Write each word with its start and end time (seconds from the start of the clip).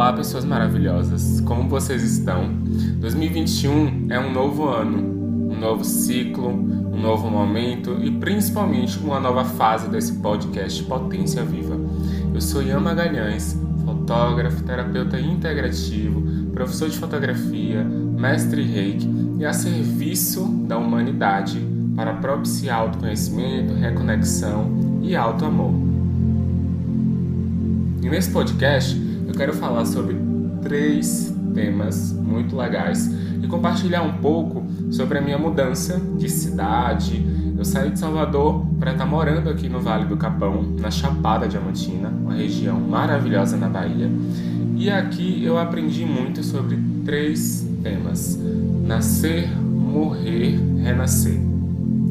Olá, 0.00 0.14
pessoas 0.14 0.46
maravilhosas. 0.46 1.42
Como 1.42 1.68
vocês 1.68 2.02
estão? 2.02 2.48
2021 3.00 4.06
é 4.08 4.18
um 4.18 4.32
novo 4.32 4.66
ano, 4.66 4.96
um 5.52 5.60
novo 5.60 5.84
ciclo, 5.84 6.48
um 6.48 6.98
novo 6.98 7.28
momento 7.28 7.98
e 8.02 8.10
principalmente 8.10 8.98
uma 8.98 9.20
nova 9.20 9.44
fase 9.44 9.90
desse 9.90 10.14
podcast 10.14 10.82
Potência 10.84 11.44
Viva. 11.44 11.76
Eu 12.32 12.40
sou 12.40 12.62
Ian 12.62 12.80
Magalhães, 12.80 13.60
fotógrafo, 13.84 14.62
terapeuta 14.62 15.20
integrativo, 15.20 16.22
professor 16.54 16.88
de 16.88 16.96
fotografia, 16.96 17.84
mestre 17.84 18.62
reiki 18.62 19.06
e 19.38 19.44
a 19.44 19.52
serviço 19.52 20.46
da 20.66 20.78
humanidade 20.78 21.60
para 21.94 22.14
propiciar 22.14 22.78
autoconhecimento, 22.80 23.74
reconexão 23.74 25.00
e 25.02 25.14
auto-amor. 25.14 25.74
E 28.02 28.08
nesse 28.08 28.30
podcast 28.30 29.09
quero 29.40 29.54
falar 29.54 29.86
sobre 29.86 30.14
três 30.60 31.34
temas 31.54 32.12
muito 32.12 32.54
legais 32.54 33.10
e 33.42 33.46
compartilhar 33.46 34.02
um 34.02 34.18
pouco 34.18 34.62
sobre 34.90 35.16
a 35.16 35.22
minha 35.22 35.38
mudança 35.38 35.98
de 36.18 36.28
cidade. 36.28 37.26
Eu 37.56 37.64
saí 37.64 37.90
de 37.90 37.98
Salvador 37.98 38.66
para 38.78 38.92
estar 38.92 39.04
tá 39.04 39.10
morando 39.10 39.48
aqui 39.48 39.66
no 39.66 39.80
Vale 39.80 40.04
do 40.04 40.18
Capão, 40.18 40.62
na 40.78 40.90
Chapada 40.90 41.48
Diamantina, 41.48 42.10
uma 42.10 42.34
região 42.34 42.78
maravilhosa 42.78 43.56
na 43.56 43.66
Bahia. 43.66 44.10
E 44.76 44.90
aqui 44.90 45.42
eu 45.42 45.56
aprendi 45.56 46.04
muito 46.04 46.42
sobre 46.42 46.78
três 47.06 47.66
temas: 47.82 48.38
nascer, 48.84 49.48
morrer, 49.58 50.60
renascer. 50.82 51.40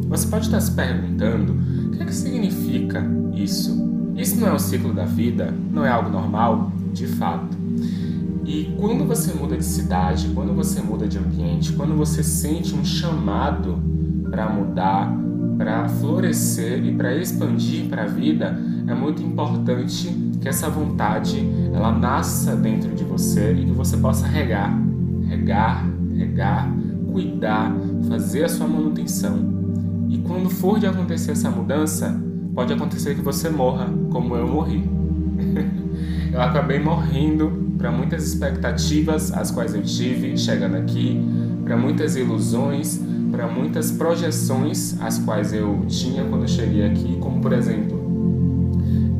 Você 0.07 0.27
pode 0.27 0.45
estar 0.45 0.61
se 0.61 0.71
perguntando 0.71 1.53
o 1.53 1.91
que, 1.91 2.01
é 2.01 2.05
que 2.07 2.15
significa 2.15 3.05
isso? 3.35 3.88
Isso 4.19 4.39
não 4.39 4.47
é 4.47 4.53
o 4.53 4.59
ciclo 4.59 4.93
da 4.93 5.05
vida? 5.05 5.53
Não 5.71 5.85
é 5.85 5.89
algo 5.89 6.09
normal? 6.09 6.71
de 6.93 7.07
fato. 7.07 7.57
E 8.45 8.73
quando 8.79 9.05
você 9.05 9.33
muda 9.33 9.55
de 9.55 9.65
cidade, 9.65 10.29
quando 10.33 10.53
você 10.53 10.81
muda 10.81 11.07
de 11.07 11.17
ambiente, 11.17 11.73
quando 11.73 11.95
você 11.95 12.23
sente 12.23 12.73
um 12.73 12.83
chamado 12.83 13.77
para 14.29 14.49
mudar, 14.49 15.15
para 15.57 15.87
florescer 15.87 16.83
e 16.83 16.93
para 16.93 17.15
expandir 17.15 17.87
para 17.87 18.03
a 18.03 18.07
vida, 18.07 18.59
é 18.87 18.93
muito 18.93 19.21
importante 19.21 20.09
que 20.41 20.47
essa 20.47 20.69
vontade 20.69 21.47
ela 21.73 21.91
nasça 21.91 22.55
dentro 22.55 22.95
de 22.95 23.03
você 23.03 23.53
e 23.53 23.65
que 23.65 23.71
você 23.71 23.97
possa 23.97 24.25
regar, 24.25 24.73
regar, 25.27 25.85
regar, 26.15 26.71
cuidar, 27.11 27.75
fazer 28.07 28.45
a 28.45 28.49
sua 28.49 28.67
manutenção. 28.67 29.59
E 30.09 30.17
quando 30.19 30.49
for 30.49 30.79
de 30.79 30.87
acontecer 30.87 31.31
essa 31.31 31.51
mudança, 31.51 32.19
pode 32.59 32.73
acontecer 32.73 33.15
que 33.15 33.21
você 33.21 33.49
morra, 33.49 33.89
como 34.11 34.35
eu 34.35 34.45
morri. 34.45 34.83
eu 36.33 36.41
acabei 36.41 36.77
morrendo 36.77 37.73
para 37.77 37.89
muitas 37.89 38.27
expectativas 38.27 39.31
as 39.31 39.49
quais 39.49 39.73
eu 39.73 39.81
tive 39.81 40.37
chegando 40.37 40.75
aqui, 40.75 41.25
para 41.63 41.77
muitas 41.77 42.17
ilusões, 42.17 42.99
para 43.31 43.47
muitas 43.47 43.93
projeções 43.93 44.99
as 45.01 45.19
quais 45.19 45.53
eu 45.53 45.85
tinha 45.87 46.25
quando 46.25 46.41
eu 46.41 46.47
cheguei 46.49 46.85
aqui, 46.85 47.17
como 47.21 47.39
por 47.39 47.53
exemplo, 47.53 47.97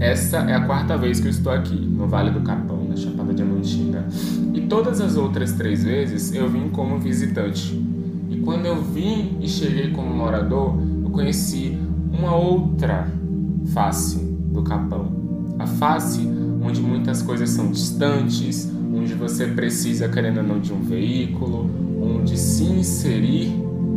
essa 0.01 0.39
é 0.39 0.55
a 0.55 0.65
quarta 0.65 0.97
vez 0.97 1.21
que 1.21 1.27
eu 1.27 1.31
estou 1.31 1.53
aqui 1.53 1.79
no 1.79 2.09
Vale 2.09 2.31
do 2.31 2.41
Capão, 2.41 2.89
na 2.89 2.97
Chapada 2.97 3.33
Diamantina, 3.33 4.05
e 4.53 4.59
todas 4.67 4.99
as 4.99 5.15
outras 5.15 5.53
três 5.53 5.81
vezes 5.81 6.35
eu 6.35 6.49
vim 6.49 6.67
como 6.67 6.99
visitante. 6.99 7.73
E 8.29 8.35
quando 8.41 8.65
eu 8.65 8.83
vim 8.83 9.37
e 9.39 9.47
cheguei 9.47 9.91
como 9.91 10.13
morador, 10.13 10.77
eu 11.05 11.09
conheci 11.09 11.79
uma 12.11 12.35
outra 12.35 13.07
face 13.67 14.17
do 14.17 14.61
Capão, 14.63 15.11
a 15.57 15.67
face 15.67 16.27
onde 16.61 16.81
muitas 16.81 17.21
coisas 17.21 17.49
são 17.49 17.71
distantes, 17.71 18.69
onde 18.93 19.13
você 19.13 19.47
precisa, 19.47 20.09
querendo 20.09 20.37
ou 20.37 20.43
não, 20.43 20.59
de 20.59 20.73
um 20.73 20.81
veículo, 20.81 21.69
onde 22.01 22.37
se 22.37 22.63
inserir 22.63 23.51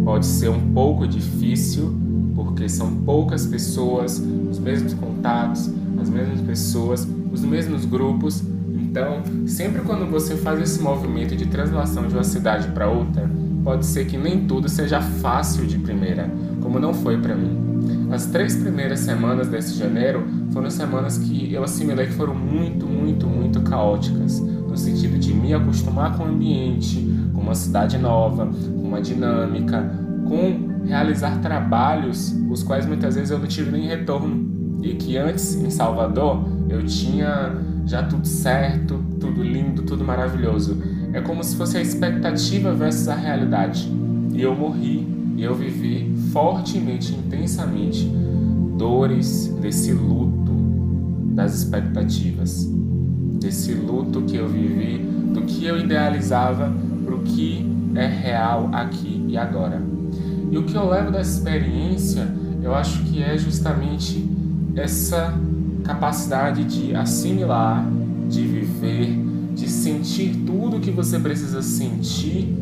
pode 0.04 0.26
ser 0.26 0.48
um 0.48 0.72
pouco 0.72 1.06
difícil, 1.06 1.94
porque 2.34 2.68
são 2.68 2.90
poucas 2.98 3.46
pessoas, 3.46 4.22
os 4.50 4.58
mesmos 4.58 4.94
contatos, 4.94 5.70
as 6.00 6.08
mesmas 6.08 6.40
pessoas, 6.40 7.06
os 7.32 7.44
mesmos 7.44 7.84
grupos. 7.84 8.42
Então, 8.72 9.22
sempre 9.46 9.82
quando 9.82 10.10
você 10.10 10.36
faz 10.36 10.60
esse 10.60 10.80
movimento 10.80 11.36
de 11.36 11.46
translação 11.46 12.06
de 12.08 12.14
uma 12.14 12.24
cidade 12.24 12.68
para 12.68 12.88
outra, 12.88 13.30
pode 13.64 13.86
ser 13.86 14.06
que 14.06 14.18
nem 14.18 14.46
tudo 14.46 14.68
seja 14.68 15.00
fácil 15.00 15.66
de 15.66 15.78
primeira, 15.78 16.30
como 16.60 16.78
não 16.78 16.92
foi 16.92 17.18
para 17.18 17.34
mim. 17.34 17.71
As 18.12 18.26
três 18.26 18.54
primeiras 18.54 19.00
semanas 19.00 19.48
desse 19.48 19.74
janeiro 19.74 20.22
foram 20.52 20.68
semanas 20.68 21.16
que 21.16 21.50
eu 21.50 21.64
assimilei 21.64 22.08
que 22.08 22.12
foram 22.12 22.34
muito, 22.34 22.86
muito, 22.86 23.26
muito 23.26 23.62
caóticas, 23.62 24.38
no 24.38 24.76
sentido 24.76 25.18
de 25.18 25.32
me 25.32 25.54
acostumar 25.54 26.14
com 26.14 26.24
o 26.24 26.26
ambiente, 26.26 27.02
com 27.32 27.40
uma 27.40 27.54
cidade 27.54 27.96
nova, 27.96 28.46
com 28.46 28.86
uma 28.86 29.00
dinâmica, 29.00 29.98
com 30.28 30.84
realizar 30.84 31.40
trabalhos 31.40 32.36
os 32.50 32.62
quais 32.62 32.84
muitas 32.84 33.14
vezes 33.14 33.30
eu 33.30 33.38
não 33.38 33.46
tive 33.46 33.70
nem 33.70 33.86
retorno 33.86 34.78
e 34.82 34.92
que 34.92 35.16
antes 35.16 35.54
em 35.54 35.70
Salvador 35.70 36.46
eu 36.68 36.84
tinha 36.84 37.56
já 37.86 38.02
tudo 38.02 38.26
certo, 38.26 39.02
tudo 39.18 39.42
lindo, 39.42 39.84
tudo 39.84 40.04
maravilhoso. 40.04 40.76
É 41.14 41.22
como 41.22 41.42
se 41.42 41.56
fosse 41.56 41.78
a 41.78 41.80
expectativa 41.80 42.74
versus 42.74 43.08
a 43.08 43.14
realidade. 43.14 43.90
E 44.34 44.42
eu 44.42 44.54
morri 44.54 45.08
e 45.34 45.42
eu 45.42 45.54
vivi 45.54 46.11
fortemente, 46.32 47.14
intensamente, 47.14 48.10
dores 48.76 49.48
desse 49.60 49.92
luto 49.92 50.50
das 51.34 51.54
expectativas, 51.54 52.68
desse 53.40 53.74
luto 53.74 54.22
que 54.22 54.36
eu 54.36 54.48
vivi, 54.48 54.98
do 55.32 55.42
que 55.42 55.64
eu 55.64 55.78
idealizava 55.78 56.72
para 57.04 57.14
o 57.14 57.22
que 57.22 57.70
é 57.94 58.06
real 58.06 58.70
aqui 58.72 59.24
e 59.28 59.36
agora. 59.36 59.80
E 60.50 60.58
o 60.58 60.64
que 60.64 60.74
eu 60.74 60.88
levo 60.88 61.10
dessa 61.10 61.38
experiência, 61.38 62.28
eu 62.62 62.74
acho 62.74 63.02
que 63.04 63.22
é 63.22 63.36
justamente 63.36 64.28
essa 64.74 65.34
capacidade 65.84 66.64
de 66.64 66.94
assimilar, 66.94 67.86
de 68.28 68.42
viver, 68.42 69.18
de 69.54 69.68
sentir 69.68 70.42
tudo 70.46 70.80
que 70.80 70.90
você 70.90 71.18
precisa 71.18 71.60
sentir 71.62 72.54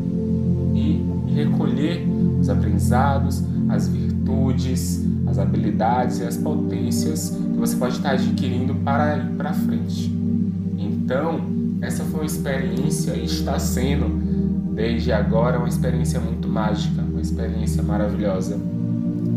e 0.73 1.05
recolher 1.33 2.05
os 2.39 2.49
aprendizados, 2.49 3.43
as 3.71 3.87
virtudes, 3.87 5.05
as 5.25 5.39
habilidades 5.39 6.19
e 6.19 6.23
as 6.23 6.37
potências 6.37 7.29
que 7.29 7.57
você 7.57 7.75
pode 7.77 7.95
estar 7.95 8.11
adquirindo 8.11 8.75
para 8.75 9.17
ir 9.17 9.25
para 9.37 9.53
frente. 9.53 10.11
Então, 10.77 11.39
essa 11.81 12.03
foi 12.03 12.21
uma 12.21 12.25
experiência 12.25 13.13
e 13.13 13.25
está 13.25 13.57
sendo 13.57 14.31
desde 14.73 15.11
agora 15.11 15.57
uma 15.57 15.67
experiência 15.67 16.19
muito 16.19 16.47
mágica, 16.47 17.01
uma 17.01 17.21
experiência 17.21 17.81
maravilhosa. 17.81 18.59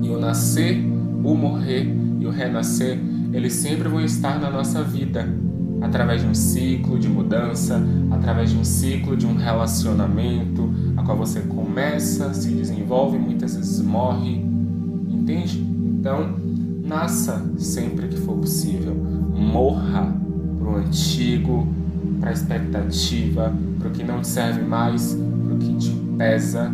E 0.03 0.09
o 0.09 0.19
nascer, 0.19 0.77
o 1.23 1.35
morrer 1.35 1.87
e 2.21 2.27
o 2.27 2.31
renascer, 2.31 2.99
eles 3.33 3.53
sempre 3.55 3.89
vão 3.89 4.01
estar 4.01 4.39
na 4.39 4.51
nossa 4.51 4.83
vida, 4.83 5.27
através 5.81 6.23
de 6.23 6.29
um 6.29 6.35
ciclo 6.35 6.99
de 6.99 7.09
mudança, 7.09 7.83
através 8.11 8.51
de 8.51 8.57
um 8.57 8.65
ciclo 8.65 9.17
de 9.17 9.27
um 9.27 9.35
relacionamento, 9.35 10.73
qual 11.05 11.17
você 11.17 11.41
começa, 11.41 12.33
se 12.35 12.49
desenvolve, 12.49 13.19
muitas 13.19 13.55
vezes 13.55 13.81
morre, 13.81 14.45
entende? 15.09 15.61
Então, 15.61 16.35
nasça 16.85 17.43
sempre 17.59 18.09
que 18.09 18.17
for 18.19 18.37
possível, 18.37 18.95
morra 18.95 20.15
para 20.59 20.69
o 20.69 20.77
antigo, 20.77 21.67
para 22.21 22.31
a 22.31 22.33
expectativa, 22.33 23.53
para 23.79 23.89
o 23.89 23.91
que 23.91 24.03
não 24.03 24.21
te 24.21 24.29
serve 24.29 24.63
mais, 24.63 25.15
para 25.45 25.55
o 25.55 25.59
que 25.59 25.75
te 25.77 25.91
pesa 26.17 26.73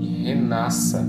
e 0.00 0.24
renasça. 0.24 1.06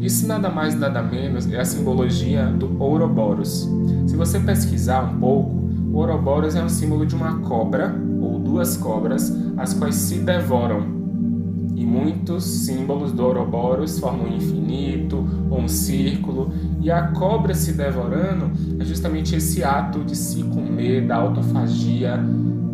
Isso 0.00 0.26
nada 0.26 0.48
mais 0.48 0.78
nada 0.78 1.02
menos 1.02 1.50
é 1.52 1.60
a 1.60 1.64
simbologia 1.64 2.46
do 2.46 2.80
Ouroboros. 2.80 3.68
Se 4.06 4.16
você 4.16 4.38
pesquisar 4.38 5.02
um 5.02 5.18
pouco, 5.18 5.50
o 5.92 5.96
Ouroboros 5.96 6.54
é 6.54 6.62
um 6.62 6.68
símbolo 6.68 7.04
de 7.06 7.14
uma 7.14 7.38
cobra 7.38 7.94
ou 8.20 8.38
duas 8.38 8.76
cobras, 8.76 9.34
as 9.56 9.74
quais 9.74 9.96
se 9.96 10.18
devoram. 10.18 10.93
E 11.74 11.84
muitos 11.84 12.44
símbolos 12.44 13.12
do 13.12 13.24
Ouroboros 13.24 13.98
formam 13.98 14.26
um 14.26 14.36
infinito 14.36 15.26
ou 15.50 15.60
um 15.60 15.68
círculo, 15.68 16.52
e 16.80 16.90
a 16.90 17.08
cobra 17.08 17.54
se 17.54 17.72
devorando 17.72 18.50
é 18.78 18.84
justamente 18.84 19.34
esse 19.34 19.64
ato 19.64 20.04
de 20.04 20.16
se 20.16 20.42
comer, 20.44 21.06
da 21.06 21.16
autofagia, 21.16 22.18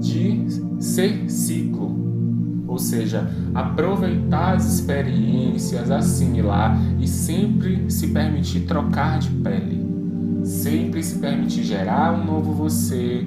de 0.01 0.47
ser 0.79 1.31
ciclo. 1.31 1.99
Ou 2.69 2.79
seja, 2.79 3.29
aproveitar 3.55 4.55
as 4.55 4.75
experiências, 4.75 5.91
assimilar 5.91 6.79
e 7.01 7.09
sempre 7.09 7.91
se 7.91 8.09
permitir 8.09 8.61
trocar 8.61 9.19
de 9.19 9.29
pele 9.31 9.91
Sempre 10.45 11.03
se 11.03 11.19
permitir 11.19 11.65
gerar 11.65 12.19
um 12.19 12.25
novo 12.25 12.53
você, 12.53 13.27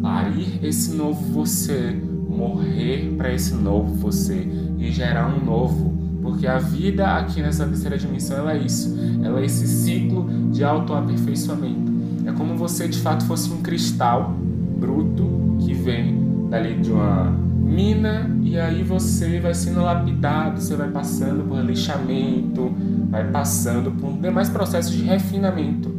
parir 0.00 0.60
esse 0.62 0.94
novo 0.94 1.20
você, 1.32 1.96
morrer 2.38 3.14
para 3.16 3.32
esse 3.32 3.52
novo 3.54 3.92
você 3.94 4.46
e 4.78 4.90
gerar 4.92 5.28
um 5.28 5.44
novo. 5.44 5.98
Porque 6.22 6.46
a 6.46 6.58
vida 6.58 7.16
aqui 7.16 7.42
nessa 7.42 7.66
terceira 7.66 7.98
dimensão 7.98 8.38
ela 8.38 8.52
é 8.52 8.58
isso, 8.58 8.96
ela 9.22 9.40
é 9.40 9.44
esse 9.44 9.66
ciclo 9.66 10.28
de 10.52 10.62
autoaperfeiçoamento. 10.62 11.92
É 12.26 12.32
como 12.32 12.56
você 12.56 12.86
de 12.86 12.98
fato 12.98 13.24
fosse 13.24 13.50
um 13.50 13.62
cristal 13.62 14.36
bruto 14.78 15.56
que 15.60 15.74
vem 15.74 16.48
dali 16.48 16.74
de 16.74 16.92
uma 16.92 17.24
mina 17.68 18.30
e 18.42 18.58
aí 18.58 18.82
você 18.82 19.40
vai 19.40 19.54
sendo 19.54 19.82
lapidado, 19.82 20.60
você 20.60 20.76
vai 20.76 20.88
passando 20.88 21.44
por 21.44 21.64
lixamento, 21.64 22.72
vai 23.10 23.30
passando 23.30 23.90
por 23.90 24.12
demais 24.12 24.48
processos 24.48 24.92
de 24.92 25.02
refinamento. 25.02 25.94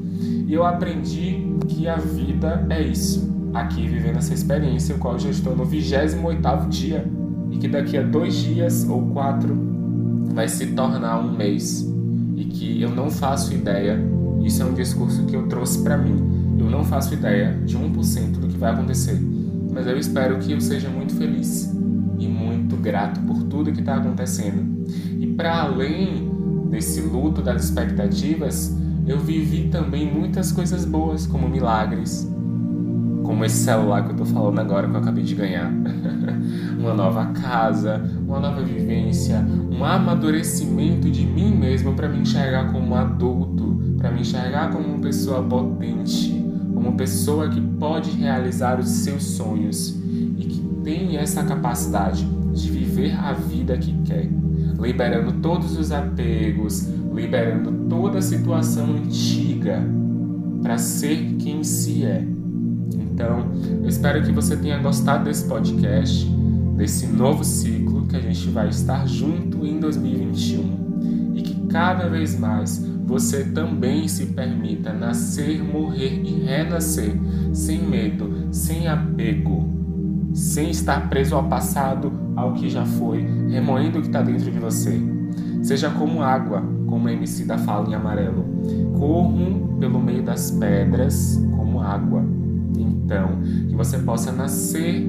E 0.47 0.53
eu 0.53 0.65
aprendi 0.65 1.43
que 1.67 1.87
a 1.87 1.95
vida 1.97 2.65
é 2.69 2.81
isso. 2.81 3.28
Aqui 3.53 3.87
vivendo 3.87 4.17
essa 4.17 4.33
experiência, 4.33 4.95
o 4.95 4.99
qual 4.99 5.15
eu 5.15 5.19
já 5.19 5.29
estou 5.29 5.55
no 5.55 5.65
28 5.65 6.69
dia 6.69 7.05
e 7.51 7.57
que 7.57 7.67
daqui 7.67 7.97
a 7.97 8.03
dois 8.03 8.35
dias 8.35 8.87
ou 8.87 9.07
quatro 9.07 9.57
vai 10.33 10.47
se 10.47 10.67
tornar 10.67 11.19
um 11.19 11.35
mês 11.35 11.87
e 12.35 12.45
que 12.45 12.81
eu 12.81 12.89
não 12.89 13.09
faço 13.09 13.53
ideia. 13.53 13.99
Isso 14.43 14.61
é 14.61 14.65
um 14.65 14.73
discurso 14.73 15.25
que 15.25 15.35
eu 15.35 15.47
trouxe 15.47 15.83
para 15.83 15.97
mim. 15.97 16.57
Eu 16.57 16.69
não 16.69 16.83
faço 16.83 17.13
ideia 17.13 17.59
de 17.65 17.77
1% 17.77 18.31
do 18.39 18.47
que 18.47 18.57
vai 18.57 18.71
acontecer, 18.71 19.19
mas 19.71 19.87
eu 19.87 19.97
espero 19.97 20.37
que 20.39 20.51
eu 20.51 20.61
seja 20.61 20.89
muito 20.89 21.15
feliz 21.15 21.73
e 22.19 22.27
muito 22.27 22.75
grato 22.75 23.19
por 23.21 23.43
tudo 23.43 23.71
que 23.71 23.79
está 23.79 23.95
acontecendo. 23.95 24.85
E 25.19 25.27
para 25.27 25.61
além 25.61 26.29
desse 26.69 27.01
luto 27.01 27.41
das 27.41 27.63
expectativas, 27.63 28.77
eu 29.07 29.19
vivi 29.19 29.69
também 29.69 30.11
muitas 30.11 30.51
coisas 30.51 30.85
boas, 30.85 31.25
como 31.25 31.49
milagres, 31.49 32.29
como 33.23 33.45
esse 33.45 33.63
celular 33.63 34.05
que 34.05 34.11
eu 34.11 34.17
tô 34.17 34.25
falando 34.25 34.59
agora 34.59 34.87
que 34.87 34.95
eu 34.95 34.99
acabei 34.99 35.23
de 35.23 35.35
ganhar. 35.35 35.71
uma 36.79 36.93
nova 36.93 37.25
casa, 37.27 38.01
uma 38.25 38.39
nova 38.39 38.61
vivência, 38.61 39.45
um 39.71 39.83
amadurecimento 39.83 41.09
de 41.09 41.25
mim 41.25 41.53
mesmo 41.53 41.93
para 41.93 42.07
me 42.07 42.19
enxergar 42.19 42.71
como 42.71 42.95
adulto, 42.95 43.79
para 43.97 44.11
me 44.11 44.21
enxergar 44.21 44.71
como 44.71 44.87
uma 44.87 44.99
pessoa 44.99 45.43
potente, 45.43 46.31
como 46.73 46.87
uma 46.87 46.97
pessoa 46.97 47.49
que 47.49 47.59
pode 47.59 48.11
realizar 48.11 48.79
os 48.79 48.87
seus 48.87 49.23
sonhos 49.23 49.89
e 50.37 50.45
que 50.45 50.61
tem 50.83 51.17
essa 51.17 51.43
capacidade 51.43 52.25
de 52.53 52.71
viver 52.71 53.13
a 53.19 53.33
vida 53.33 53.77
que 53.77 53.93
quer, 54.03 54.29
liberando 54.79 55.33
todos 55.33 55.77
os 55.77 55.91
apegos, 55.91 56.87
liberando 57.13 57.71
toda 57.89 58.19
a 58.19 58.21
situação 58.21 58.95
antiga 58.95 59.83
para 60.61 60.77
ser 60.77 61.35
quem 61.39 61.63
se 61.63 62.05
é. 62.05 62.38
Então, 63.19 63.51
eu 63.83 63.89
espero 63.89 64.23
que 64.23 64.31
você 64.31 64.55
tenha 64.55 64.77
gostado 64.77 65.25
desse 65.25 65.45
podcast, 65.45 66.25
desse 66.77 67.05
novo 67.05 67.43
ciclo 67.43 68.07
que 68.07 68.15
a 68.15 68.21
gente 68.21 68.49
vai 68.49 68.69
estar 68.69 69.05
junto 69.05 69.65
em 69.67 69.77
2021 69.77 71.33
e 71.35 71.41
que 71.41 71.67
cada 71.67 72.07
vez 72.07 72.39
mais 72.39 72.81
você 73.05 73.43
também 73.43 74.07
se 74.07 74.27
permita 74.27 74.93
nascer, 74.93 75.61
morrer 75.61 76.21
e 76.23 76.45
renascer 76.45 77.13
sem 77.51 77.81
medo, 77.81 78.47
sem 78.53 78.87
apego, 78.87 79.67
sem 80.33 80.69
estar 80.69 81.09
preso 81.09 81.35
ao 81.35 81.43
passado, 81.43 82.13
ao 82.37 82.53
que 82.53 82.69
já 82.69 82.85
foi, 82.85 83.19
remoendo 83.49 83.97
o 83.97 84.01
que 84.01 84.07
está 84.07 84.21
dentro 84.21 84.49
de 84.49 84.59
você. 84.59 84.97
Seja 85.61 85.89
como 85.89 86.21
água, 86.21 86.63
como 86.87 87.09
a 87.09 87.11
MC 87.11 87.43
da 87.43 87.57
fala 87.57 87.89
em 87.89 87.95
amarelo. 87.95 88.45
Corram 88.97 89.75
pelo 89.77 89.99
meio 89.99 90.23
das 90.23 90.51
pedras 90.51 91.37
como 91.57 91.81
água. 91.81 92.38
Então, 92.77 93.39
que 93.67 93.75
você 93.75 93.97
possa 93.99 94.31
nascer, 94.31 95.01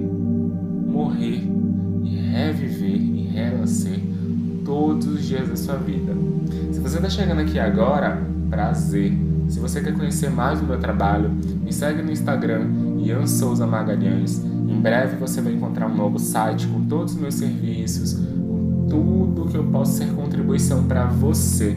morrer 0.87 1.43
e 2.05 2.17
reviver 2.17 2.97
e 2.97 3.27
renascer 3.29 4.01
todos 4.65 5.07
os 5.07 5.25
dias 5.25 5.49
da 5.49 5.57
sua 5.57 5.77
vida. 5.77 6.13
Se 6.73 6.81
você 6.81 6.97
está 6.97 7.09
chegando 7.09 7.41
aqui 7.41 7.59
agora, 7.59 8.23
prazer. 8.49 9.13
Se 9.49 9.59
você 9.59 9.81
quer 9.81 9.95
conhecer 9.97 10.31
mais 10.31 10.61
do 10.61 10.67
meu 10.67 10.79
trabalho, 10.79 11.31
me 11.63 11.73
segue 11.73 12.03
no 12.03 12.13
Instagram, 12.13 12.69
Ian 12.99 13.27
Souza 13.27 13.67
Magalhães. 13.67 14.39
Em 14.39 14.81
breve 14.81 15.17
você 15.17 15.41
vai 15.41 15.53
encontrar 15.53 15.89
um 15.89 15.97
novo 15.97 16.19
site 16.19 16.67
com 16.69 16.85
todos 16.85 17.15
os 17.15 17.21
meus 17.21 17.35
serviços, 17.35 18.15
com 18.15 18.87
tudo 18.89 19.49
que 19.49 19.57
eu 19.57 19.65
posso 19.65 19.95
ser 19.95 20.07
contribuição 20.13 20.85
para 20.85 21.07
você. 21.07 21.77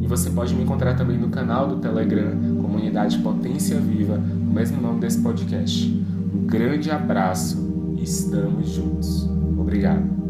E 0.00 0.06
você 0.06 0.30
pode 0.30 0.54
me 0.54 0.62
encontrar 0.62 0.94
também 0.94 1.18
no 1.18 1.28
canal 1.28 1.68
do 1.68 1.76
Telegram, 1.76 2.30
Comunidade 2.60 3.18
Potência 3.18 3.78
Viva, 3.78 4.18
o 4.52 4.54
mesmo 4.54 4.80
nome 4.80 5.00
desse 5.00 5.20
podcast. 5.22 5.88
Um 6.34 6.46
grande 6.46 6.90
abraço 6.90 7.94
e 7.96 8.04
estamos 8.04 8.68
juntos. 8.68 9.26
Obrigado. 9.58 10.21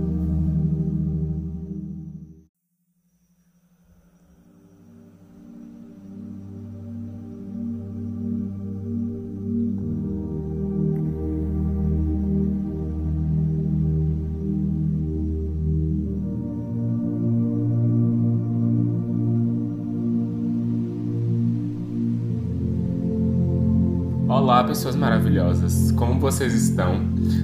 Olá, 24.53 24.65
pessoas 24.65 24.95
maravilhosas, 24.95 25.91
como 25.93 26.21
vocês 26.21 26.53
estão? 26.53 27.01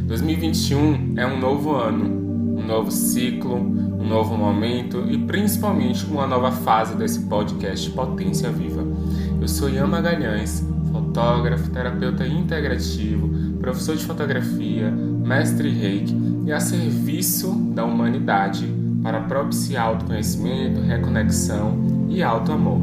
2021 0.07 1.15
é 1.17 1.27
um 1.27 1.41
novo 1.41 1.75
ano, 1.75 2.05
um 2.61 2.67
novo 2.67 2.91
ciclo, 2.91 3.57
um 3.57 4.07
novo 4.07 4.37
momento 4.37 5.07
e 5.09 5.17
principalmente 5.17 6.05
uma 6.05 6.27
nova 6.27 6.53
fase 6.53 6.95
desse 6.97 7.21
podcast 7.21 7.89
Potência 7.93 8.51
Viva. 8.51 8.85
Eu 9.41 9.49
sou 9.49 9.71
Ian 9.71 9.87
Magalhães, 9.87 10.63
fotógrafo, 10.93 11.71
terapeuta 11.71 12.27
integrativo, 12.27 13.57
professor 13.59 13.97
de 13.97 14.05
fotografia, 14.05 14.91
mestre 14.91 15.71
reiki 15.71 16.15
e 16.45 16.53
a 16.53 16.61
serviço 16.61 17.55
da 17.75 17.87
humanidade 17.87 18.69
para 19.03 19.23
propiciar 19.23 19.87
autoconhecimento, 19.87 20.83
reconexão 20.83 22.07
e 22.11 22.23
auto 22.23 22.53
amor. 22.53 22.83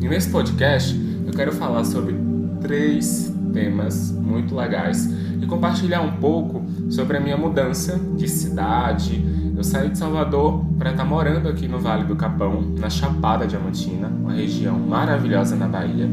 E 0.00 0.08
nesse 0.08 0.30
podcast 0.30 1.09
quero 1.40 1.52
falar 1.52 1.84
sobre 1.84 2.14
três 2.60 3.34
temas 3.54 4.12
muito 4.12 4.54
legais 4.54 5.10
e 5.40 5.46
compartilhar 5.46 6.02
um 6.02 6.18
pouco 6.18 6.62
sobre 6.90 7.16
a 7.16 7.20
minha 7.20 7.36
mudança 7.38 7.98
de 8.14 8.28
cidade. 8.28 9.24
Eu 9.56 9.64
saí 9.64 9.88
de 9.88 9.96
Salvador 9.96 10.62
para 10.76 10.90
estar 10.90 11.02
tá 11.02 11.08
morando 11.08 11.48
aqui 11.48 11.66
no 11.66 11.78
Vale 11.78 12.04
do 12.04 12.14
Capão, 12.14 12.60
na 12.78 12.90
Chapada 12.90 13.46
Diamantina, 13.46 14.08
uma 14.08 14.34
região 14.34 14.78
maravilhosa 14.78 15.56
na 15.56 15.66
Bahia. 15.66 16.10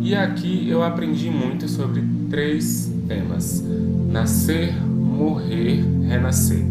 E 0.00 0.16
aqui 0.16 0.68
eu 0.68 0.82
aprendi 0.82 1.30
muito 1.30 1.68
sobre 1.68 2.02
três 2.28 2.92
temas: 3.06 3.64
nascer, 4.10 4.74
morrer, 4.84 5.84
renascer. 6.08 6.64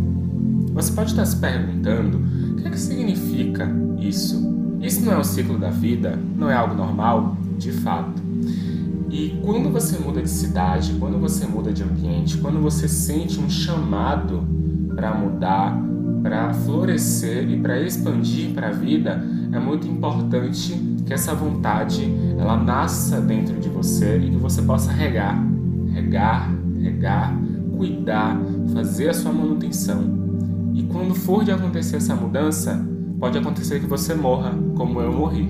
Você 0.74 0.92
pode 0.92 1.12
estar 1.12 1.26
se 1.26 1.38
perguntando 1.38 2.18
o 2.52 2.56
que, 2.58 2.68
é 2.68 2.72
que 2.72 2.80
significa 2.80 3.72
isso? 3.98 4.54
Isso 4.82 5.06
não 5.06 5.14
é 5.14 5.18
o 5.18 5.24
ciclo 5.24 5.58
da 5.58 5.70
vida? 5.70 6.20
Não 6.38 6.52
é 6.52 6.56
algo 6.56 6.76
normal? 6.76 7.38
De 7.58 7.72
fato. 7.72 8.22
E 9.10 9.40
quando 9.44 9.72
você 9.72 9.98
muda 9.98 10.22
de 10.22 10.30
cidade, 10.30 10.94
quando 11.00 11.18
você 11.20 11.46
muda 11.46 11.72
de 11.72 11.84
ambiente, 11.84 12.38
quando 12.38 12.62
você 12.62 12.88
sente 12.88 13.40
um 13.40 13.50
chamado 13.50 14.44
para 14.96 15.14
mudar, 15.14 15.82
para 16.22 16.54
florescer 16.54 17.50
e 17.50 17.60
para 17.60 17.80
expandir 17.80 18.52
para 18.52 18.70
a 18.70 18.72
vida, 18.72 19.24
é 19.52 19.60
muito 19.60 19.88
importante 19.88 20.74
que 21.06 21.14
essa 21.14 21.34
vontade 21.36 22.12
ela 22.38 22.58
nasça 22.58 23.22
dentro 23.22 23.60
de 23.60 23.70
você 23.70 24.18
e 24.18 24.32
que 24.32 24.38
você 24.38 24.62
possa 24.64 24.92
regar, 24.92 25.40
regar, 25.94 26.52
regar, 26.82 27.38
cuidar, 27.78 28.38
fazer 28.74 29.10
a 29.10 29.14
sua 29.14 29.32
manutenção. 29.32 30.26
E 30.74 30.84
quando 30.84 31.14
for 31.14 31.44
de 31.44 31.52
acontecer 31.52 31.98
essa 31.98 32.16
mudança, 32.16 32.84
pode 33.20 33.38
acontecer 33.38 33.80
que 33.80 33.86
você 33.86 34.14
morra, 34.14 34.54
como 34.76 35.00
eu 35.00 35.14
morri. 35.14 35.48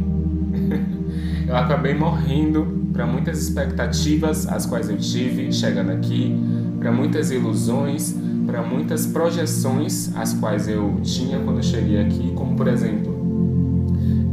eu 1.47 1.55
acabei 1.55 1.93
morrendo 1.93 2.89
para 2.91 3.05
muitas 3.05 3.41
expectativas 3.41 4.47
as 4.47 4.65
quais 4.65 4.89
eu 4.89 4.97
tive 4.97 5.51
chegando 5.51 5.91
aqui, 5.91 6.35
para 6.79 6.91
muitas 6.91 7.31
ilusões, 7.31 8.15
para 8.45 8.61
muitas 8.61 9.05
projeções 9.05 10.15
as 10.15 10.33
quais 10.33 10.67
eu 10.67 10.99
tinha 11.03 11.39
quando 11.39 11.57
eu 11.57 11.63
cheguei 11.63 11.99
aqui, 11.99 12.31
como 12.35 12.55
por 12.55 12.67
exemplo, 12.67 13.15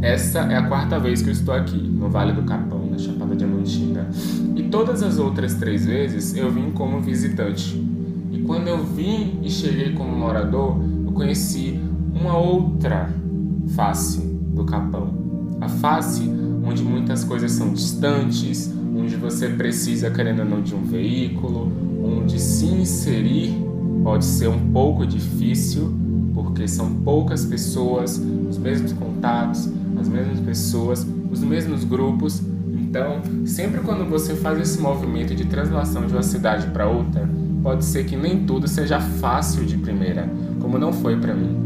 essa 0.02 0.40
é 0.40 0.56
a 0.56 0.62
quarta 0.64 0.98
vez 0.98 1.22
que 1.22 1.28
eu 1.28 1.32
estou 1.32 1.54
aqui 1.54 1.76
no 1.76 2.08
Vale 2.08 2.32
do 2.32 2.42
Capão, 2.42 2.86
na 2.90 2.98
Chapada 2.98 3.36
Diamantina, 3.36 4.08
e 4.56 4.64
todas 4.64 5.02
as 5.02 5.18
outras 5.18 5.54
três 5.54 5.86
vezes 5.86 6.36
eu 6.36 6.50
vim 6.50 6.70
como 6.72 7.00
visitante. 7.00 7.76
E 8.32 8.40
quando 8.40 8.66
eu 8.66 8.84
vim 8.84 9.38
e 9.42 9.50
cheguei 9.50 9.92
como 9.92 10.10
morador, 10.10 10.76
eu 11.06 11.12
conheci 11.12 11.80
uma 12.12 12.36
outra 12.36 13.08
face 13.76 14.20
do 14.52 14.64
Capão, 14.64 15.14
a 15.60 15.68
face 15.68 16.41
onde 16.62 16.82
muitas 16.82 17.24
coisas 17.24 17.52
são 17.52 17.72
distantes, 17.72 18.72
onde 18.96 19.16
você 19.16 19.48
precisa, 19.48 20.10
querendo 20.10 20.40
ou 20.40 20.44
não, 20.44 20.62
de 20.62 20.74
um 20.74 20.82
veículo, 20.82 21.70
onde 22.04 22.40
se 22.40 22.66
inserir 22.66 23.54
pode 24.02 24.24
ser 24.24 24.48
um 24.48 24.72
pouco 24.72 25.06
difícil, 25.06 25.92
porque 26.34 26.66
são 26.66 26.92
poucas 26.96 27.44
pessoas, 27.44 28.20
os 28.48 28.58
mesmos 28.58 28.92
contatos, 28.92 29.68
as 30.00 30.08
mesmas 30.08 30.40
pessoas, 30.40 31.06
os 31.30 31.40
mesmos 31.42 31.84
grupos. 31.84 32.42
Então, 32.72 33.20
sempre 33.46 33.80
quando 33.80 34.08
você 34.08 34.34
faz 34.34 34.60
esse 34.60 34.80
movimento 34.80 35.34
de 35.34 35.44
translação 35.44 36.06
de 36.06 36.12
uma 36.12 36.22
cidade 36.22 36.66
para 36.68 36.86
outra, 36.86 37.28
pode 37.62 37.84
ser 37.84 38.04
que 38.04 38.16
nem 38.16 38.44
tudo 38.44 38.66
seja 38.68 39.00
fácil 39.00 39.64
de 39.64 39.76
primeira, 39.78 40.28
como 40.60 40.78
não 40.78 40.92
foi 40.92 41.16
para 41.16 41.34
mim. 41.34 41.61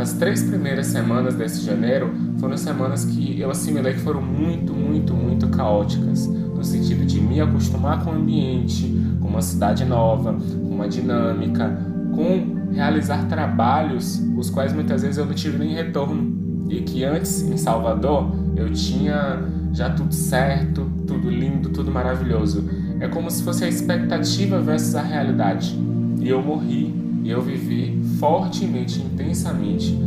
As 0.00 0.14
três 0.14 0.42
primeiras 0.42 0.86
semanas 0.86 1.34
desse 1.34 1.60
janeiro 1.60 2.10
foram 2.38 2.56
semanas 2.56 3.04
que 3.04 3.38
eu 3.38 3.50
assimilei 3.50 3.92
que 3.92 4.00
foram 4.00 4.22
muito, 4.22 4.72
muito, 4.72 5.12
muito 5.12 5.46
caóticas, 5.48 6.26
no 6.26 6.64
sentido 6.64 7.04
de 7.04 7.20
me 7.20 7.38
acostumar 7.38 8.02
com 8.02 8.10
o 8.10 8.14
ambiente, 8.14 8.90
com 9.20 9.28
uma 9.28 9.42
cidade 9.42 9.84
nova, 9.84 10.32
com 10.32 10.74
uma 10.74 10.88
dinâmica, 10.88 11.78
com 12.14 12.72
realizar 12.72 13.28
trabalhos 13.28 14.22
os 14.38 14.48
quais 14.48 14.72
muitas 14.72 15.02
vezes 15.02 15.18
eu 15.18 15.26
não 15.26 15.34
tive 15.34 15.58
nem 15.58 15.74
retorno 15.74 16.64
e 16.70 16.80
que 16.80 17.04
antes 17.04 17.42
em 17.42 17.58
Salvador 17.58 18.34
eu 18.56 18.70
tinha 18.72 19.38
já 19.70 19.90
tudo 19.90 20.14
certo, 20.14 20.90
tudo 21.06 21.28
lindo, 21.28 21.68
tudo 21.68 21.90
maravilhoso. 21.90 22.64
É 23.00 23.06
como 23.06 23.30
se 23.30 23.42
fosse 23.42 23.64
a 23.66 23.68
expectativa 23.68 24.62
versus 24.62 24.94
a 24.94 25.02
realidade. 25.02 25.78
E 26.20 26.26
eu 26.26 26.40
morri 26.40 26.94
e 27.22 27.30
eu 27.30 27.42
vivi 27.42 27.99
fortemente, 28.20 29.00
intensamente 29.00 29.98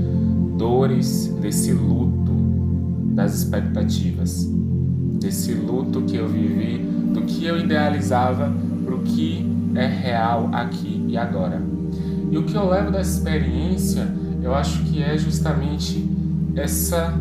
dores 0.55 1.27
desse 1.41 1.74
luto 1.74 2.32
das 3.13 3.34
expectativas, 3.34 4.48
desse 5.20 5.53
luto 5.53 6.03
que 6.03 6.15
eu 6.15 6.27
vivi, 6.27 6.77
do 7.12 7.24
que 7.24 7.46
eu 7.46 7.58
idealizava 7.58 8.53
para 8.86 8.96
o 8.96 9.00
que 9.00 9.46
é 9.75 9.88
real 9.88 10.50
aqui 10.53 11.03
e 11.08 11.17
agora. 11.17 11.60
E 12.32 12.38
o 12.38 12.43
que 12.43 12.55
eu 12.55 12.70
levo 12.70 12.91
dessa 12.91 13.17
experiência, 13.17 14.08
eu 14.41 14.53
acho 14.53 14.84
que 14.84 15.01
é 15.01 15.17
justamente 15.17 16.08
essa 16.55 17.13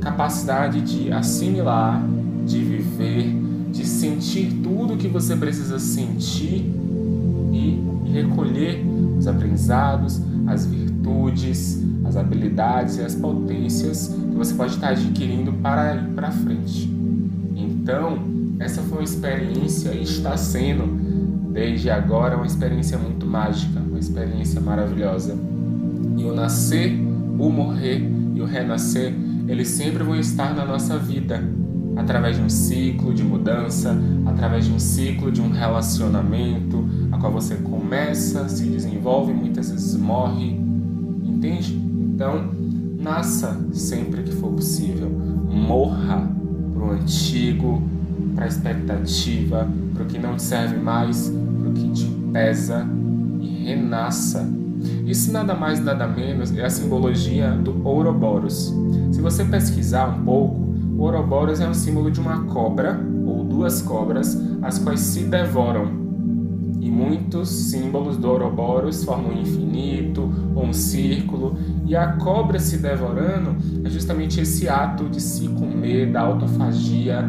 capacidade 0.00 0.80
de 0.80 1.12
assimilar, 1.12 2.02
de 2.44 2.58
viver, 2.58 3.36
de 3.70 3.86
sentir 3.86 4.52
tudo 4.62 4.96
que 4.96 5.06
você 5.06 5.36
precisa 5.36 5.78
sentir 5.78 6.72
e 7.52 7.80
recolher 8.12 8.84
os 9.18 9.26
aprendizados, 9.26 10.20
as 10.50 10.66
virtudes, 10.66 11.82
as 12.04 12.16
habilidades 12.16 12.98
e 12.98 13.02
as 13.02 13.14
potências 13.14 14.08
que 14.08 14.36
você 14.36 14.54
pode 14.54 14.74
estar 14.74 14.90
adquirindo 14.90 15.52
para 15.54 15.94
ir 15.94 16.08
para 16.14 16.30
frente. 16.30 16.90
Então, 17.54 18.18
essa 18.58 18.82
foi 18.82 18.98
uma 18.98 19.04
experiência 19.04 19.90
e 19.90 20.02
está 20.02 20.36
sendo 20.36 20.86
desde 21.52 21.90
agora 21.90 22.36
uma 22.36 22.46
experiência 22.46 22.98
muito 22.98 23.26
mágica, 23.26 23.80
uma 23.80 23.98
experiência 23.98 24.60
maravilhosa. 24.60 25.36
E 26.16 26.24
o 26.24 26.34
nascer, 26.34 26.92
o 27.38 27.48
morrer 27.48 28.02
e 28.34 28.40
o 28.40 28.44
renascer, 28.44 29.14
eles 29.48 29.68
sempre 29.68 30.02
vão 30.02 30.16
estar 30.16 30.54
na 30.54 30.64
nossa 30.64 30.98
vida, 30.98 31.42
através 32.00 32.36
de 32.36 32.42
um 32.42 32.48
ciclo 32.48 33.12
de 33.12 33.22
mudança, 33.22 33.96
através 34.26 34.64
de 34.64 34.72
um 34.72 34.78
ciclo 34.78 35.30
de 35.30 35.40
um 35.40 35.50
relacionamento, 35.50 36.84
a 37.12 37.18
qual 37.18 37.30
você 37.30 37.56
começa, 37.56 38.48
se 38.48 38.64
desenvolve, 38.64 39.32
muitas 39.32 39.70
vezes 39.70 39.94
morre, 39.96 40.58
entende? 41.22 41.74
Então, 41.74 42.50
nasça 42.98 43.58
sempre 43.72 44.22
que 44.22 44.32
for 44.32 44.50
possível, 44.52 45.10
morra 45.10 46.26
para 46.72 46.82
o 46.82 46.90
antigo, 46.92 47.82
para 48.34 48.46
a 48.46 48.48
expectativa, 48.48 49.68
para 49.92 50.02
o 50.02 50.06
que 50.06 50.18
não 50.18 50.36
te 50.36 50.42
serve 50.42 50.78
mais, 50.78 51.28
para 51.28 51.68
o 51.68 51.72
que 51.72 51.90
te 51.90 52.06
pesa 52.32 52.86
e 53.40 53.64
renasça 53.64 54.60
isso 55.06 55.32
nada 55.32 55.54
mais 55.54 55.82
nada 55.82 56.06
menos 56.06 56.56
é 56.56 56.64
a 56.64 56.70
simbologia 56.70 57.50
do 57.50 57.86
Ouroboros. 57.86 58.74
Se 59.12 59.20
você 59.20 59.44
pesquisar 59.44 60.08
um 60.08 60.24
pouco, 60.24 60.59
o 61.00 61.04
Ouroboros 61.04 61.60
é 61.60 61.66
um 61.66 61.72
símbolo 61.72 62.10
de 62.10 62.20
uma 62.20 62.44
cobra 62.44 63.00
ou 63.24 63.42
duas 63.42 63.80
cobras, 63.80 64.38
as 64.60 64.78
quais 64.78 65.00
se 65.00 65.24
devoram. 65.24 65.98
E 66.78 66.90
muitos 66.90 67.48
símbolos 67.48 68.18
do 68.18 68.28
Ouroboros 68.28 69.02
formam 69.02 69.30
um 69.30 69.40
infinito 69.40 70.30
ou 70.54 70.66
um 70.66 70.74
círculo, 70.74 71.56
e 71.86 71.96
a 71.96 72.12
cobra 72.18 72.58
se 72.58 72.76
devorando 72.76 73.56
é 73.82 73.88
justamente 73.88 74.42
esse 74.42 74.68
ato 74.68 75.08
de 75.08 75.22
se 75.22 75.48
comer, 75.48 76.12
da 76.12 76.20
autofagia, 76.20 77.24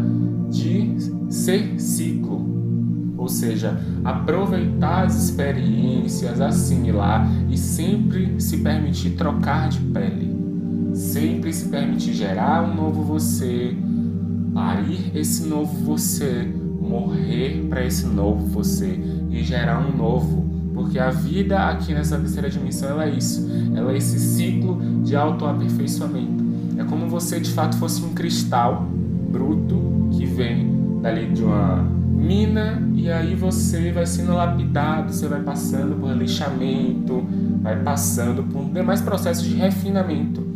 de 0.50 0.98
ser 1.30 1.80
ciclo, 1.80 3.13
ou 3.18 3.30
seja, 3.30 3.80
aproveitar 4.04 5.06
as 5.06 5.16
experiências, 5.24 6.42
assimilar 6.42 7.25
e 7.50 7.58
sempre 7.58 8.36
se 8.38 8.58
permitir 8.58 9.12
trocar 9.12 9.70
de 9.70 9.80
pele, 9.80 10.30
sempre 11.01 11.51
se 11.51 11.67
permitir 11.67 12.13
gerar 12.13 12.63
um 12.63 12.75
novo 12.75 13.03
você, 13.03 13.75
parir 14.53 15.12
esse 15.15 15.48
novo 15.48 15.74
você, 15.84 16.48
morrer 16.79 17.65
para 17.67 17.84
esse 17.84 18.05
novo 18.05 18.46
você 18.46 19.00
e 19.29 19.43
gerar 19.43 19.79
um 19.79 19.96
novo. 19.98 20.50
Porque 20.74 21.00
a 21.00 21.10
vida 21.10 21.67
aqui 21.67 21.93
nessa 21.93 22.17
terceira 22.17 22.50
dimensão 22.50 22.89
ela 22.89 23.05
é 23.05 23.10
isso, 23.10 23.50
ela 23.75 23.91
é 23.91 23.98
esse 23.98 24.20
ciclo 24.20 24.79
de 25.03 25.15
autoaperfeiçoamento. 25.15 26.43
É 26.77 26.84
como 26.84 27.08
você 27.08 27.39
de 27.39 27.51
fato 27.51 27.75
fosse 27.77 28.03
um 28.03 28.13
cristal 28.13 28.88
bruto 29.31 30.10
que 30.12 30.25
vem 30.25 31.00
dali 31.01 31.27
de 31.27 31.43
uma 31.43 31.77
mina 31.77 32.81
e 32.93 33.10
aí 33.10 33.36
você 33.36 33.91
vai 33.91 34.05
sendo 34.05 34.34
lapidado, 34.34 35.12
você 35.12 35.27
vai 35.27 35.41
passando 35.41 36.00
por 36.00 36.15
lixamento, 36.15 37.25
vai 37.62 37.81
passando 37.81 38.43
por 38.43 38.63
demais 38.65 39.01
processos 39.01 39.43
de 39.43 39.55
refinamento. 39.55 40.50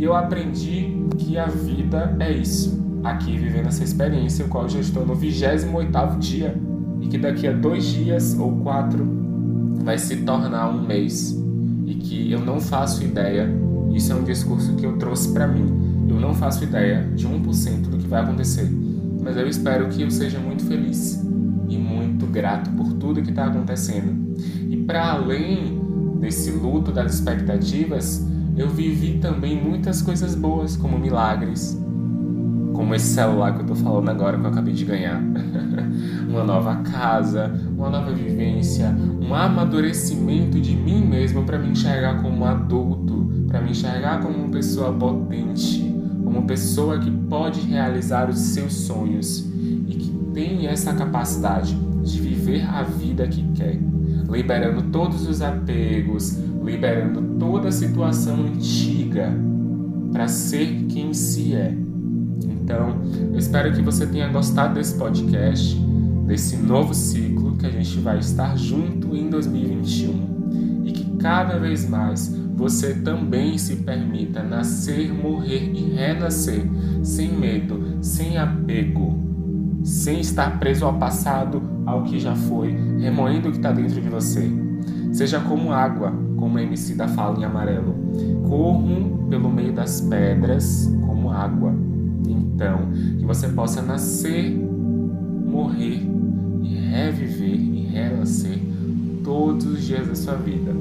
E 0.00 0.04
eu 0.04 0.16
aprendi 0.16 0.96
que 1.18 1.36
a 1.36 1.44
vida 1.44 2.16
é 2.18 2.32
isso. 2.32 2.80
Aqui 3.04 3.36
vivendo 3.36 3.66
essa 3.66 3.84
experiência, 3.84 4.46
o 4.46 4.48
qual 4.48 4.66
já 4.66 4.80
estou 4.80 5.04
no 5.04 5.14
28 5.14 6.18
dia 6.18 6.58
e 7.02 7.06
que 7.06 7.18
daqui 7.18 7.46
a 7.46 7.52
dois 7.52 7.84
dias 7.84 8.34
ou 8.38 8.50
quatro 8.62 9.06
vai 9.84 9.98
se 9.98 10.16
tornar 10.22 10.70
um 10.70 10.86
mês 10.86 11.38
e 11.84 11.94
que 11.96 12.32
eu 12.32 12.40
não 12.40 12.58
faço 12.58 13.04
ideia. 13.04 13.46
Isso 13.92 14.10
é 14.10 14.16
um 14.16 14.24
discurso 14.24 14.74
que 14.74 14.86
eu 14.86 14.96
trouxe 14.96 15.34
para 15.34 15.46
mim. 15.46 16.06
Eu 16.08 16.18
não 16.18 16.32
faço 16.32 16.64
ideia 16.64 17.06
de 17.14 17.28
1% 17.28 17.82
do 17.82 17.98
que 17.98 18.08
vai 18.08 18.22
acontecer 18.22 18.70
mas 19.22 19.36
eu 19.36 19.46
espero 19.46 19.88
que 19.88 20.02
eu 20.02 20.10
seja 20.10 20.38
muito 20.38 20.64
feliz 20.64 21.22
e 21.68 21.76
muito 21.76 22.26
grato 22.26 22.70
por 22.70 22.92
tudo 22.94 23.22
que 23.22 23.30
está 23.30 23.46
acontecendo. 23.46 24.34
E 24.68 24.76
para 24.78 25.12
além 25.12 25.78
desse 26.18 26.50
luto 26.50 26.90
das 26.90 27.14
expectativas, 27.14 28.26
eu 28.56 28.68
vivi 28.68 29.18
também 29.18 29.60
muitas 29.62 30.02
coisas 30.02 30.34
boas, 30.34 30.76
como 30.76 30.98
milagres, 30.98 31.80
como 32.74 32.94
esse 32.94 33.14
celular 33.14 33.52
que 33.52 33.58
eu 33.58 33.62
estou 33.62 33.76
falando 33.76 34.08
agora 34.08 34.38
que 34.38 34.44
eu 34.44 34.50
acabei 34.50 34.74
de 34.74 34.84
ganhar, 34.84 35.20
uma 36.28 36.44
nova 36.44 36.76
casa, 36.76 37.52
uma 37.76 37.90
nova 37.90 38.12
vivência, 38.12 38.94
um 39.20 39.34
amadurecimento 39.34 40.60
de 40.60 40.74
mim 40.76 41.04
mesmo 41.04 41.44
para 41.44 41.58
me 41.58 41.68
enxergar 41.70 42.22
como 42.22 42.44
adulto, 42.44 43.28
para 43.48 43.60
me 43.60 43.70
enxergar 43.70 44.20
como 44.20 44.36
uma 44.36 44.48
pessoa 44.48 44.92
potente 44.92 45.90
como 46.32 46.46
pessoa 46.46 46.98
que 46.98 47.10
pode 47.10 47.60
realizar 47.60 48.30
os 48.30 48.38
seus 48.38 48.72
sonhos 48.72 49.40
e 49.88 49.94
que 49.98 50.10
tem 50.32 50.68
essa 50.68 50.94
capacidade 50.94 51.74
de 51.74 52.20
viver 52.20 52.64
a 52.68 52.84
vida 52.84 53.26
que 53.26 53.42
quer, 53.52 53.80
liberando 54.30 54.82
todos 54.92 55.28
os 55.28 55.42
apegos, 55.42 56.38
liberando 56.70 57.20
toda 57.38 57.68
a 57.68 57.72
situação 57.72 58.46
antiga 58.46 59.32
para 60.12 60.28
ser 60.28 60.84
quem 60.88 61.12
se 61.12 61.54
é. 61.54 61.74
Então, 62.44 63.00
eu 63.32 63.38
espero 63.38 63.72
que 63.72 63.82
você 63.82 64.06
tenha 64.06 64.28
gostado 64.28 64.74
desse 64.74 64.96
podcast, 64.96 65.76
desse 66.26 66.56
novo 66.56 66.94
ciclo 66.94 67.56
que 67.56 67.66
a 67.66 67.70
gente 67.70 67.98
vai 67.98 68.18
estar 68.18 68.56
junto 68.56 69.16
em 69.16 69.28
2021 69.28 70.82
e 70.84 70.92
que 70.92 71.16
cada 71.16 71.58
vez 71.58 71.88
mais 71.88 72.34
você 72.54 72.94
também 72.94 73.56
se 73.56 73.76
permita 73.76 74.42
nascer, 74.42 75.12
morrer 75.12 75.72
e 75.74 75.94
renascer 75.94 76.62
sem 77.02 77.32
medo, 77.32 77.98
sem 78.02 78.36
apego, 78.36 79.18
sem 79.82 80.20
estar 80.20 80.58
preso 80.58 80.84
ao 80.84 80.98
passado, 80.98 81.62
ao 81.86 82.04
que 82.04 82.18
já 82.18 82.36
foi, 82.36 82.76
remoendo 82.98 83.48
o 83.48 83.50
que 83.50 83.56
está 83.56 83.72
dentro 83.72 84.00
de 84.00 84.08
você. 84.08 84.50
Seja 85.12 85.40
como 85.40 85.72
água, 85.72 86.12
como 86.40 86.56
a 86.56 86.62
MC 86.62 86.94
da 86.94 87.06
fala 87.06 87.38
em 87.38 87.44
amarelo. 87.44 87.94
Corram 88.48 89.26
pelo 89.28 89.50
meio 89.50 89.72
das 89.72 90.00
pedras 90.00 90.90
como 91.06 91.30
água. 91.30 91.72
Então, 92.26 92.88
que 93.18 93.24
você 93.24 93.48
possa 93.48 93.82
nascer, 93.82 94.50
morrer 94.50 96.02
e 96.62 96.74
reviver 96.74 97.54
e 97.54 97.86
renascer 97.86 98.58
todos 99.22 99.66
os 99.66 99.82
dias 99.82 100.08
da 100.08 100.14
sua 100.14 100.34
vida. 100.34 100.72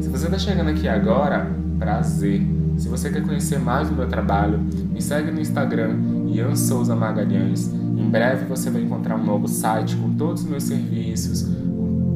Se 0.00 0.08
você 0.08 0.26
está 0.26 0.38
chegando 0.38 0.70
aqui 0.70 0.88
agora, 0.88 1.50
prazer. 1.78 2.42
Se 2.76 2.88
você 2.88 3.10
quer 3.10 3.22
conhecer 3.22 3.58
mais 3.58 3.88
do 3.90 3.94
meu 3.94 4.08
trabalho, 4.08 4.58
me 4.58 5.02
segue 5.02 5.30
no 5.30 5.40
Instagram, 5.40 5.96
Ian 6.28 6.56
Souza 6.56 6.96
Magalhães. 6.96 7.70
Em 7.72 8.08
breve 8.08 8.46
você 8.46 8.70
vai 8.70 8.82
encontrar 8.82 9.16
um 9.16 9.24
novo 9.24 9.46
site 9.46 9.96
com 9.96 10.14
todos 10.14 10.42
os 10.42 10.48
meus 10.48 10.62
serviços, 10.62 11.46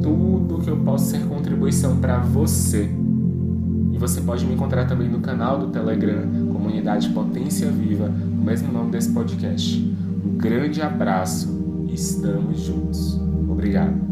tudo 0.04 0.60
que 0.62 0.68
eu 0.68 0.76
posso 0.76 1.06
ser 1.06 1.20
contribuição 1.26 1.96
para 1.96 2.18
você. 2.18 2.90
E 3.90 3.96
você 3.96 4.20
pode 4.20 4.44
me 4.44 4.52
encontrar 4.52 4.86
também 4.86 5.08
no 5.08 5.20
canal 5.20 5.58
do 5.58 5.68
Telegram, 5.68 6.28
Comunidade 6.52 7.08
Potência 7.08 7.70
Viva, 7.70 8.06
o 8.06 8.44
mesmo 8.44 8.70
nome 8.70 8.90
desse 8.90 9.10
podcast. 9.10 9.78
Um 10.22 10.36
grande 10.36 10.82
abraço 10.82 11.48
e 11.88 11.94
estamos 11.94 12.60
juntos. 12.60 13.18
Obrigado. 13.48 14.03